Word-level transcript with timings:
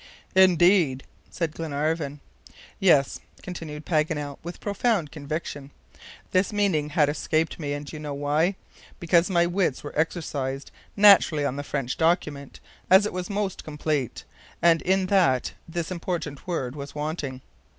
"Indeed!" 0.33 1.03
said 1.29 1.53
Glenarvan. 1.53 2.21
"Yes," 2.79 3.19
continued 3.43 3.85
Paganel, 3.85 4.39
with 4.41 4.59
profound 4.59 5.11
conviction; 5.11 5.69
"this 6.31 6.51
meaning 6.51 6.89
had 6.89 7.07
escaped 7.07 7.59
me, 7.59 7.73
and 7.73 7.85
do 7.85 7.95
you 7.95 7.99
know 7.99 8.15
why? 8.15 8.55
Because 8.99 9.29
my 9.29 9.45
wits 9.45 9.83
were 9.83 9.93
exercised 9.95 10.71
naturally 10.97 11.45
on 11.45 11.55
the 11.55 11.61
French 11.61 11.97
document, 11.99 12.59
as 12.89 13.05
it 13.05 13.13
was 13.13 13.29
most 13.29 13.63
complete, 13.63 14.23
and 14.59 14.81
in 14.81 15.05
that 15.05 15.53
this 15.69 15.91
important 15.91 16.47
word 16.47 16.75
was 16.75 16.95
wanting." 16.95 17.41